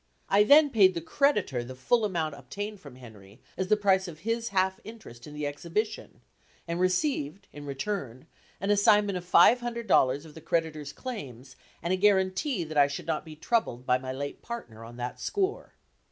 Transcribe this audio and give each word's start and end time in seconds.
I 0.29 0.41
then 0.43 0.71
paid 0.71 0.95
the 0.95 0.99
creditor 0.99 1.63
the 1.63 1.75
full 1.75 2.05
amount 2.05 2.33
obtained 2.33 2.79
from 2.79 2.95
Henry 2.95 3.39
as 3.55 3.67
the 3.67 3.77
price 3.77 4.07
of 4.07 4.21
his 4.21 4.47
half 4.49 4.79
interest 4.83 5.27
in 5.27 5.35
the 5.35 5.45
exhibition 5.45 6.21
and 6.67 6.79
received 6.79 7.47
in 7.53 7.67
return 7.67 8.25
an 8.59 8.71
assignment 8.71 9.15
of 9.19 9.23
five 9.25 9.59
hundred 9.59 9.85
dollars 9.85 10.25
of 10.25 10.33
the 10.33 10.41
creditor's 10.41 10.91
claims 10.91 11.55
and 11.83 11.93
a 11.93 11.97
guaranty 11.97 12.63
that 12.63 12.79
I 12.79 12.87
should 12.87 13.05
not 13.05 13.23
be 13.23 13.35
troubled 13.35 13.85
by 13.85 13.99
my 13.99 14.11
late 14.11 14.41
partner 14.41 14.83
on 14.83 14.97
that 14.97 15.19
score. 15.19 15.75